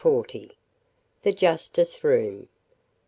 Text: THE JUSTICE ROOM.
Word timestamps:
THE 1.21 1.31
JUSTICE 1.31 1.99
ROOM. 2.03 2.49